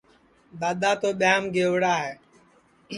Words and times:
دؔادؔا 0.59 0.91
تو 1.01 1.09
ٻِہِیام 1.19 1.43
گئوڑا 1.53 1.93
ہے 2.03 2.13